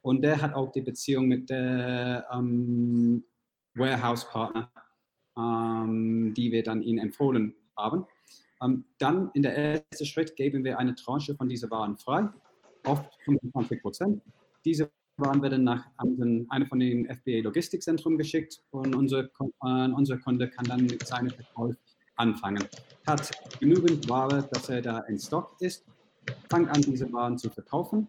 [0.00, 3.22] und der hat auch die Beziehung mit der ähm,
[3.74, 4.72] Warehouse-Partner,
[5.36, 8.06] ähm, die wir dann ihnen empfohlen haben.
[8.62, 12.30] Ähm, dann in der ersten Schritt geben wir eine Tranche von diesen Waren frei
[12.84, 14.22] oft 25 Prozent.
[14.64, 20.48] Diese Waren werden nach einem von den FBA Logistikzentren geschickt und unser, äh, unser Kunde
[20.48, 21.74] kann dann mit seinem Verkauf
[22.16, 22.64] anfangen.
[23.06, 25.84] Hat genügend Ware, dass er da in Stock ist,
[26.48, 28.08] fängt an, diese Waren zu verkaufen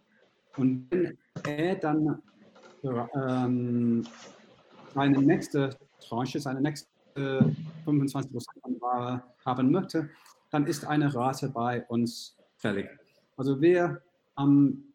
[0.56, 2.22] und wenn er dann
[2.82, 4.04] ähm,
[4.94, 6.88] seine nächste Tranche, seine nächste
[7.84, 10.10] 25 Prozent Ware haben möchte,
[10.50, 12.88] dann ist eine Rate bei uns fällig.
[13.36, 14.02] Also wir
[14.42, 14.92] ähm,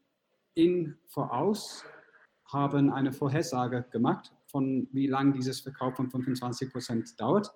[0.53, 1.83] in voraus
[2.45, 7.53] haben eine Vorhersage gemacht, von wie lange dieses Verkauf von 25 Prozent dauert.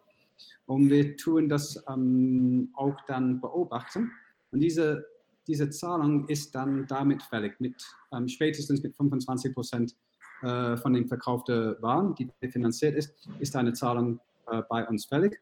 [0.65, 4.11] Und wir tun das ähm, auch dann beobachten.
[4.51, 5.05] Und diese,
[5.47, 9.95] diese Zahlung ist dann damit fällig, mit, ähm, spätestens mit 25 Prozent
[10.41, 15.39] äh, von den verkauften Waren, die finanziert ist, ist eine Zahlung äh, bei uns fällig.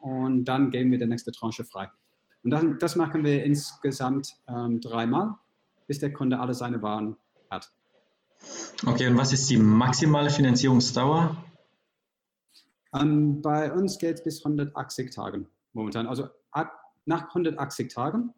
[0.00, 1.88] Und dann geben wir die nächste Tranche frei.
[2.42, 5.34] Und dann, das machen wir insgesamt ähm, dreimal,
[5.90, 7.16] bis der Kunde alle seine Waren
[7.50, 7.68] hat.
[8.86, 11.44] Okay, und was ist die maximale Finanzierungsdauer?
[12.94, 16.06] Ähm, bei uns geht es bis 180 Tagen momentan.
[16.06, 18.32] Also ab, nach 180 Tagen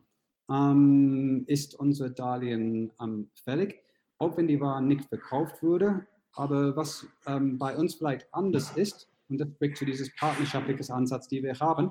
[0.51, 3.83] ähm, ist unser Darlehen ähm, fällig,
[4.17, 6.07] auch wenn die Ware nicht verkauft wurde.
[6.33, 11.29] Aber was ähm, bei uns vielleicht anders ist, und das spricht zu dieses partnerschaftliches Ansatz,
[11.29, 11.91] die wir haben,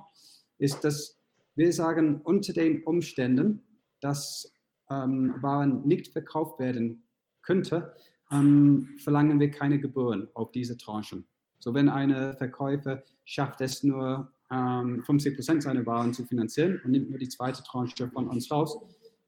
[0.57, 1.19] ist, dass
[1.53, 3.61] wir sagen, unter den Umständen,
[3.99, 4.51] dass
[4.91, 7.03] Waren nicht verkauft werden
[7.41, 7.93] könnte,
[8.31, 11.25] ähm, verlangen wir keine Gebühren auf diese Tranchen.
[11.59, 16.91] So wenn eine Verkäufer schafft es nur ähm, 50 Prozent seiner Waren zu finanzieren und
[16.91, 18.79] nimmt nur die zweite Tranche von uns raus,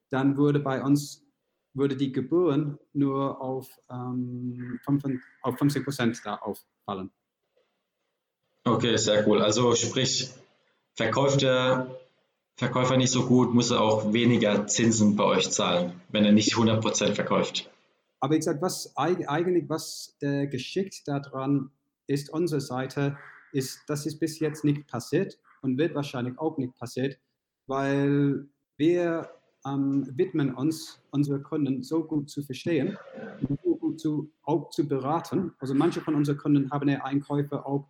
[0.10, 1.24] dann würde bei uns
[1.74, 7.12] würde die Gebühren nur auf, ähm, 50 Prozent da auffallen.
[8.64, 9.42] Okay, sehr cool.
[9.42, 10.32] Also sprich,
[10.96, 12.00] verkauft der
[12.56, 16.54] Verkäufer nicht so gut, muss er auch weniger Zinsen bei euch zahlen, wenn er nicht
[16.54, 17.70] 100% verkauft.
[18.20, 21.72] Aber ich sage, was eigentlich, was der geschickt daran
[22.08, 23.18] ist, unsere Seite,
[23.52, 27.20] ist, das ist bis jetzt nicht passiert und wird wahrscheinlich auch nicht passiert,
[27.68, 29.30] weil wir
[29.66, 32.98] ähm, widmen uns, unsere Kunden so gut zu verstehen
[33.48, 35.54] und so gut zu, auch zu beraten.
[35.60, 37.88] Also manche von unseren Kunden haben ihre Einkäufe auch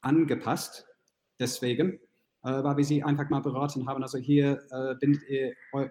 [0.00, 0.86] angepasst,
[1.38, 2.00] deswegen,
[2.50, 4.02] weil wir sie einfach mal beraten haben.
[4.02, 5.86] Also hier äh, bindet ihr eu,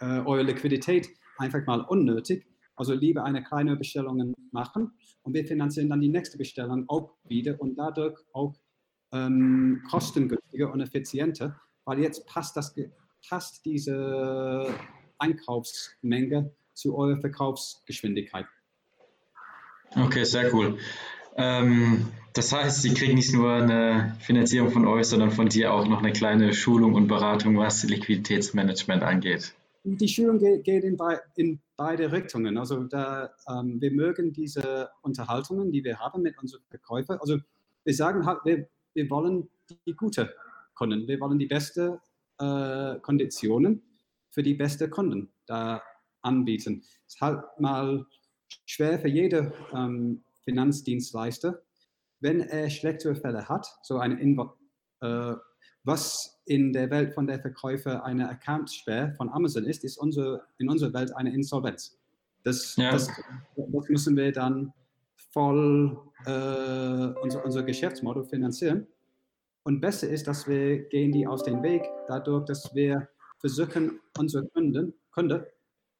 [0.00, 2.46] äh, eure Liquidität einfach mal unnötig.
[2.76, 7.60] Also lieber eine kleine Bestellung machen und wir finanzieren dann die nächste Bestellung auch wieder
[7.60, 8.54] und dadurch auch
[9.12, 12.74] ähm, kostengünstiger und effizienter, weil jetzt passt, das,
[13.28, 14.72] passt diese
[15.18, 18.46] Einkaufsmenge zu eurer Verkaufsgeschwindigkeit.
[19.94, 20.78] Okay, sehr cool.
[21.36, 25.86] Ähm, das heißt, Sie kriegen nicht nur eine Finanzierung von euch, sondern von dir auch
[25.88, 30.98] noch eine kleine Schulung und Beratung, was Liquiditätsmanagement angeht die Schulung geht, in,
[31.36, 32.58] in, beide Richtungen.
[32.58, 37.18] Also da, ähm, wir mögen diese Unterhaltungen, die wir haben mit unseren Verkäufern.
[37.20, 37.38] Also
[37.84, 39.48] wir sagen halt, wir, wir wollen
[39.86, 40.34] die gute
[40.74, 41.98] Kunden, wir wollen die besten
[42.38, 43.82] äh, Konditionen
[44.30, 45.82] für die besten Kunden da
[46.22, 46.82] anbieten.
[47.06, 48.06] Es ist halt mal
[48.66, 51.62] schwer für jede ähm, Finanzdienstleister,
[52.20, 54.54] wenn er schlechtere Fälle hat, so eine Invo
[55.00, 55.34] äh,
[55.84, 60.68] was in der Welt von der Verkäufer eine Accountsperre von Amazon ist, ist unsere, in
[60.68, 61.98] unserer Welt eine Insolvenz.
[62.42, 62.90] Das, ja.
[62.90, 63.08] das,
[63.56, 64.72] das müssen wir dann
[65.32, 68.86] voll äh, unser, unser Geschäftsmodell finanzieren.
[69.62, 74.46] Und besser ist, dass wir gehen die aus dem Weg, dadurch, dass wir versuchen, unsere
[74.48, 75.50] Kunden, Kunde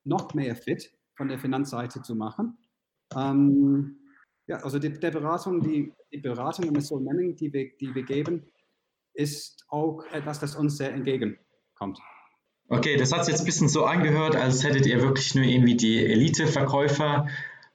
[0.04, 2.56] noch mehr fit von der Finanzseite zu machen.
[3.14, 3.96] Ähm,
[4.50, 7.94] ja, also die, der Beratung, die, die Beratung, wenn wir so nennen, die wir, die
[7.94, 8.42] wir geben,
[9.14, 12.00] ist auch etwas, das uns sehr entgegenkommt.
[12.68, 16.04] Okay, das hat jetzt ein bisschen so angehört, als hättet ihr wirklich nur irgendwie die
[16.04, 17.28] Elite-Verkäufer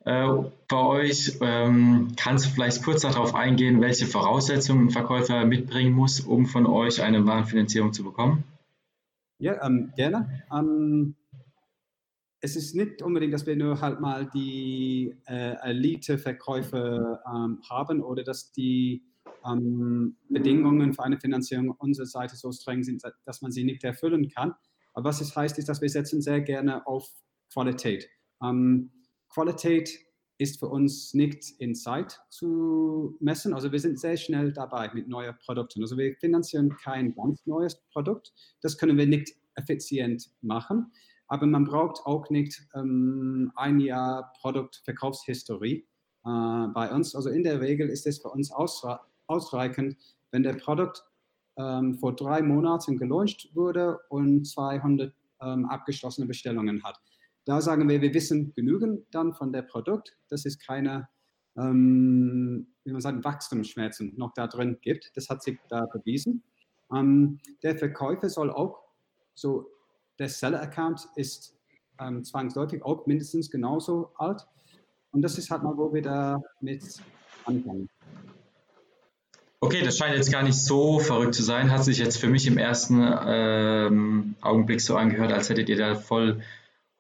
[0.04, 0.28] äh,
[0.68, 1.38] bei euch.
[1.40, 6.66] Ähm, kannst du vielleicht kurz darauf eingehen, welche Voraussetzungen ein Verkäufer mitbringen muss, um von
[6.66, 8.44] euch eine Warenfinanzierung zu bekommen?
[9.40, 10.44] Ja, ähm, gerne.
[10.52, 11.16] Ähm,
[12.42, 18.24] es ist nicht unbedingt, dass wir nur halt mal die äh, Elite-Verkäufe ähm, haben oder
[18.24, 19.04] dass die
[19.46, 24.30] ähm, Bedingungen für eine Finanzierung unserer Seite so streng sind, dass man sie nicht erfüllen
[24.30, 24.54] kann.
[24.94, 27.10] Aber was es heißt, ist, dass wir setzen sehr gerne auf
[27.52, 28.10] Qualität.
[28.42, 28.92] Ähm,
[29.30, 30.00] Qualität
[30.38, 33.54] ist für uns nicht in Zeit zu messen.
[33.54, 35.82] Also wir sind sehr schnell dabei mit neuen Produkten.
[35.82, 38.34] Also wir finanzieren kein ganz neues Produkt.
[38.62, 40.92] Das können wir nicht effizient machen.
[41.28, 45.88] Aber man braucht auch nicht ähm, ein Jahr Produktverkaufshistorie
[46.26, 47.16] äh, bei uns.
[47.16, 49.98] Also in der Regel ist es für uns ausreichend ausreichend,
[50.32, 51.04] wenn der Produkt
[51.58, 57.00] ähm, vor drei Monaten gelauncht wurde und 200 ähm, abgeschlossene Bestellungen hat.
[57.46, 61.08] Da sagen wir, wir wissen genügend dann von der Produkt, dass es keine,
[61.58, 65.12] ähm, wie man sagt, Wachstumsschmerzen noch da drin gibt.
[65.16, 66.44] Das hat sich da bewiesen.
[66.94, 68.84] Ähm, der Verkäufer soll auch,
[69.36, 69.70] so
[70.20, 71.56] der Seller-Account ist
[72.00, 74.46] ähm, zwangsläufig auch mindestens genauso alt.
[75.12, 76.84] Und das ist halt mal, wo wir da mit
[77.46, 77.90] anfangen.
[79.62, 81.72] Okay, das scheint jetzt gar nicht so verrückt zu sein.
[81.72, 85.96] Hat sich jetzt für mich im ersten ähm, Augenblick so angehört, als hättet ihr da
[85.96, 86.42] voll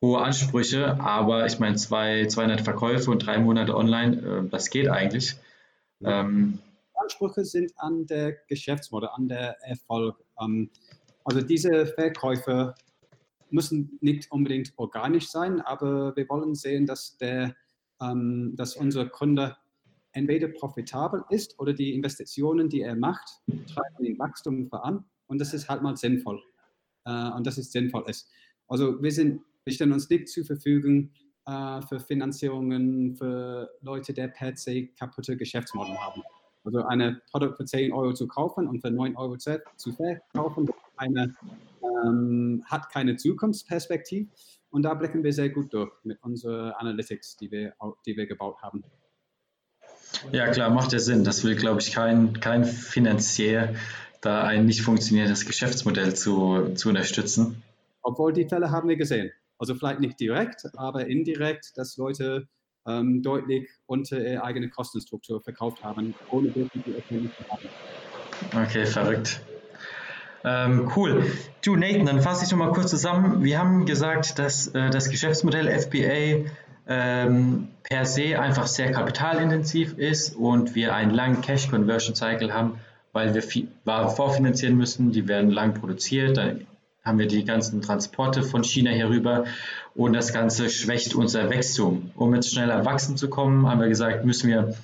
[0.01, 0.99] hohe Ansprüche.
[0.99, 5.36] Aber ich meine, zwei, 200 Verkäufe und drei Monate online, äh, das geht eigentlich.
[6.04, 6.60] Ähm,
[6.95, 10.17] Ansprüche sind an der Geschäftsmodell, an der Erfolg.
[10.41, 10.69] Ähm,
[11.23, 12.75] also diese Verkäufe
[13.50, 17.56] müssen nicht unbedingt organisch sein, aber wir wollen sehen, dass, der,
[18.02, 19.58] ähm, dass unser Kunde
[20.12, 25.54] entweder profitabel ist oder die Investitionen, die er macht, treiben den Wachstum voran und das
[25.54, 26.42] ist halt mal sinnvoll.
[27.06, 28.30] Äh, und dass es sinnvoll ist.
[28.68, 31.12] Also wir, sind, wir stellen uns nicht zur Verfügung
[31.46, 36.24] äh, für Finanzierungen für Leute, die per se kaputte Geschäftsmodelle haben.
[36.64, 41.36] Also ein Produkt für 10 Euro zu kaufen und für 9 Euro zu verkaufen, eine,
[42.06, 44.30] ähm, hat keine Zukunftsperspektive.
[44.70, 48.62] Und da blicken wir sehr gut durch mit unseren Analytics, die wir, die wir gebaut
[48.62, 48.84] haben.
[50.32, 51.24] Ja, klar, macht ja Sinn.
[51.24, 53.76] Das will, glaube ich, kein, kein Finanzier,
[54.22, 57.63] da ein nicht funktionierendes Geschäftsmodell zu, zu unterstützen.
[58.02, 59.32] Obwohl die Fälle haben wir gesehen.
[59.58, 62.48] Also vielleicht nicht direkt, aber indirekt, dass Leute
[62.88, 68.68] ähm, deutlich unter ihre eigene Kostenstruktur verkauft haben, ohne wirklich die Erkenntnis zu haben.
[68.68, 69.41] Okay, verrückt.
[70.46, 71.26] Ähm, cool.
[71.64, 73.44] Du, Nathan, dann fasse ich nochmal kurz zusammen.
[73.44, 76.52] Wir haben gesagt, dass äh, das Geschäftsmodell FBA
[76.88, 82.80] ähm, per se einfach sehr kapitalintensiv ist und wir einen langen Cash Conversion Cycle haben,
[83.12, 86.68] weil wir viel Ware vorfinanzieren müssen, die werden lang produziert, dann
[87.04, 89.46] haben wir die ganzen Transporte von China hier rüber
[89.96, 92.12] und das Ganze schwächt unser Wachstum.
[92.16, 94.76] Um jetzt schneller wachsen zu kommen, haben wir gesagt, müssen wir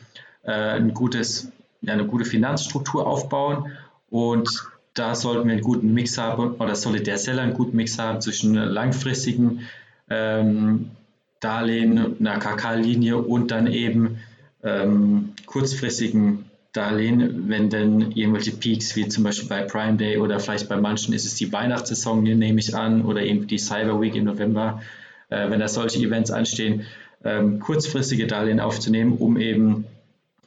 [0.41, 3.71] äh, ein gutes, ja, eine gute Finanzstruktur aufbauen
[4.09, 7.97] und da sollten wir einen guten Mix haben oder sollte der Seller einen guten Mix
[7.97, 9.67] haben zwischen langfristigen
[10.09, 10.91] ähm,
[11.39, 14.19] Darlehen, einer KK-Linie und dann eben
[14.63, 20.69] ähm, kurzfristigen Darlehen, wenn denn irgendwelche Peaks, wie zum Beispiel bei Prime Day oder vielleicht
[20.69, 24.25] bei manchen ist es die Weihnachtssaison, nehme ich an, oder eben die Cyber Week im
[24.25, 24.81] November,
[25.29, 26.85] äh, wenn da solche Events anstehen,
[27.23, 29.85] ähm, kurzfristige Darlehen aufzunehmen, um eben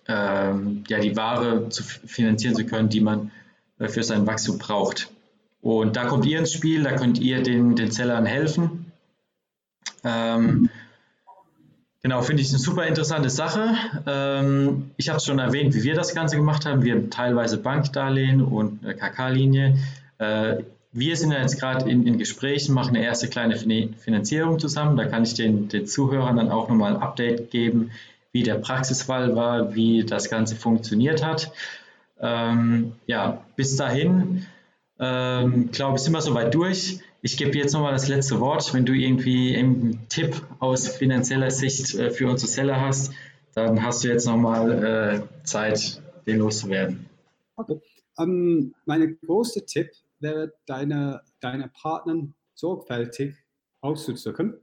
[0.09, 3.31] ähm, ja, die Ware zu finanzieren zu können, die man
[3.79, 5.11] für sein Wachstum braucht.
[5.61, 8.93] Und da kommt ihr ins Spiel, da könnt ihr den, den Sellern helfen.
[10.05, 10.69] Ähm,
[12.05, 13.77] Genau, finde ich eine super interessante Sache.
[14.07, 16.83] Ähm, ich habe es schon erwähnt, wie wir das Ganze gemacht haben.
[16.83, 19.79] Wir haben teilweise Bankdarlehen und KK-Linie.
[20.19, 20.57] Äh,
[20.93, 24.99] wir sind ja jetzt gerade in, in, Gesprächen, machen eine erste kleine Finanzierung zusammen.
[24.99, 27.91] Da kann ich den, den Zuhörern dann auch nochmal ein Update geben,
[28.33, 31.53] wie der Praxisfall war, wie das Ganze funktioniert hat.
[32.21, 34.47] Ähm, ja, bis dahin,
[34.99, 37.01] ähm, glaube ich, sind wir soweit durch.
[37.23, 38.73] Ich gebe jetzt nochmal das letzte Wort.
[38.75, 43.13] Wenn du irgendwie einen Tipp aus finanzieller Sicht äh, für unsere Seller hast,
[43.55, 47.07] dann hast du jetzt nochmal äh, Zeit, den loszuwerden.
[47.57, 47.81] Okay.
[48.19, 53.37] Ähm, mein größter Tipp wäre, deine, deine Partner sorgfältig
[53.81, 54.55] auszuzucken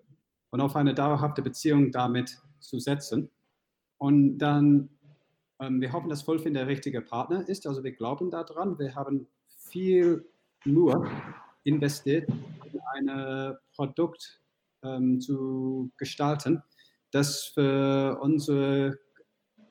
[0.51, 3.29] und auf eine dauerhafte Beziehung damit zu setzen.
[3.97, 4.89] Und dann,
[5.69, 7.67] wir hoffen, dass Fulfin der richtige Partner ist.
[7.67, 8.79] Also wir glauben daran.
[8.79, 10.25] Wir haben viel
[10.65, 11.07] nur
[11.63, 12.27] investiert,
[12.71, 14.41] in ein Produkt
[14.83, 16.63] ähm, zu gestalten,
[17.11, 18.97] das für unsere,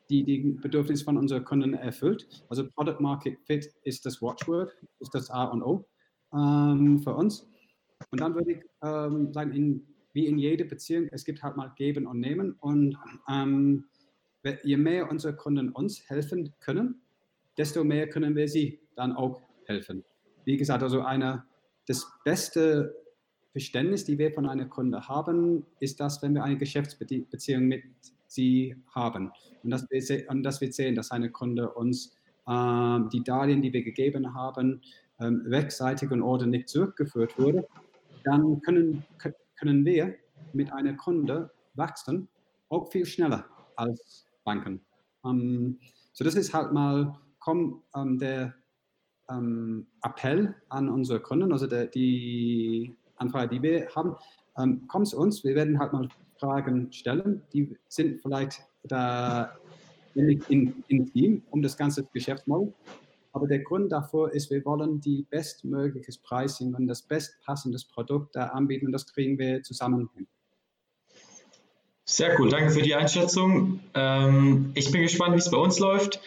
[0.08, 2.28] die, die Bedürfnisse von unseren Kunden erfüllt.
[2.48, 5.84] Also Product Market Fit ist das Watchword, ist das A und O
[6.32, 7.48] ähm, für uns.
[8.10, 11.72] Und dann würde ich ähm, sagen, in, wie in jeder Beziehung, es gibt halt mal
[11.76, 12.52] Geben und Nehmen.
[12.60, 12.96] Und
[13.28, 13.84] ähm,
[14.62, 17.02] je mehr unsere Kunden uns helfen können,
[17.56, 20.04] desto mehr können wir sie dann auch helfen.
[20.44, 21.44] Wie gesagt, also eine
[21.86, 22.94] das beste
[23.52, 27.82] Verständnis, die wir von einem Kunde haben, ist das, wenn wir eine Geschäftsbeziehung mit
[28.28, 29.32] sie haben.
[29.64, 32.16] Und dass wir, und dass wir sehen, dass ein Kunde uns
[32.48, 34.82] ähm, die Darlehen, die wir gegeben haben,
[35.18, 37.66] ähm, rechtzeitig und ordentlich zurückgeführt wurde,
[38.24, 39.04] dann können,
[39.56, 40.14] können wir
[40.52, 42.28] mit einem Kunde wachsen,
[42.68, 44.80] auch viel schneller als Banken.
[45.24, 45.78] Ähm,
[46.12, 48.54] so das ist halt mal, komm, ähm, der
[49.30, 54.16] ähm, Appell an unsere Kunden, also der, die Anfrage, die wir haben,
[54.58, 59.56] ähm, kommt zu uns, wir werden halt mal Fragen stellen, die sind vielleicht da
[60.14, 62.72] in, in Team um das ganze Geschäftsmodell.
[63.32, 68.48] Aber der Grund dafür ist, wir wollen die bestmögliches Pricing und das bestpassendes Produkt da
[68.48, 70.26] anbieten und das kriegen wir zusammen hin.
[72.10, 73.78] Sehr cool, danke für die Einschätzung.
[73.94, 76.20] Ähm, ich bin gespannt, wie es bei uns läuft.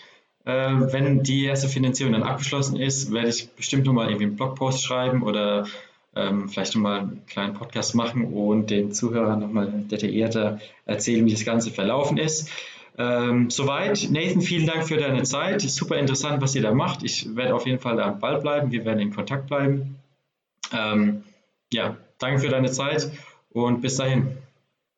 [0.46, 4.82] Äh, wenn die erste Finanzierung dann abgeschlossen ist, werde ich bestimmt nochmal irgendwie einen Blogpost
[4.82, 5.68] schreiben oder
[6.16, 11.44] ähm, vielleicht nochmal einen kleinen Podcast machen und den Zuhörern nochmal detaillierter erzählen, wie das
[11.44, 12.50] Ganze verlaufen ist.
[12.98, 14.08] Ähm, soweit.
[14.10, 15.60] Nathan, vielen Dank für deine Zeit.
[15.62, 17.04] Super interessant, was ihr da macht.
[17.04, 18.72] Ich werde auf jeden Fall da am Ball bleiben.
[18.72, 19.98] Wir werden in Kontakt bleiben.
[20.72, 21.24] Ähm,
[21.74, 23.12] ja, danke für deine Zeit
[23.50, 24.38] und bis dahin.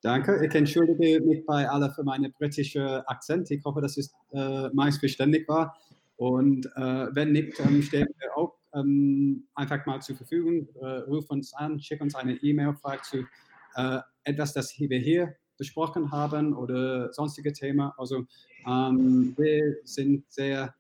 [0.05, 0.45] Danke.
[0.45, 3.49] Ich entschuldige mich bei alle für meine britische Akzent.
[3.49, 5.75] Ich hoffe, dass es äh, meist verständlich war.
[6.15, 10.67] Und äh, wenn nicht, ähm, stellen wir auch ähm, einfach mal zur Verfügung.
[10.79, 13.25] Äh, ruf uns an, schick uns eine E-Mail, frag zu
[13.77, 17.91] äh, etwas, das wir hier besprochen haben oder sonstige Themen.
[17.97, 18.27] Also
[18.67, 20.75] ähm, wir sind sehr,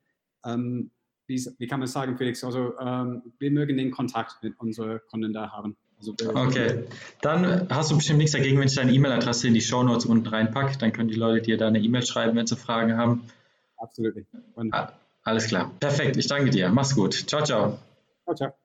[0.45, 0.91] ähm,
[1.25, 5.33] wie, wie, kann man sagen, Felix, also ähm, wir mögen den Kontakt mit unseren Kunden
[5.33, 5.75] da haben.
[6.11, 6.83] Okay,
[7.21, 10.27] dann hast du bestimmt nichts dagegen, wenn ich deine E-Mail-Adresse in die Show Notes unten
[10.27, 10.77] reinpacke.
[10.77, 13.23] Dann können die Leute dir da eine E-Mail schreiben, wenn sie Fragen haben.
[13.77, 14.15] Absolut.
[15.23, 15.71] Alles klar.
[15.79, 16.17] Perfekt.
[16.17, 16.69] Ich danke dir.
[16.69, 17.13] Mach's gut.
[17.13, 17.79] Ciao, ciao.
[18.25, 18.64] Ciao, ciao.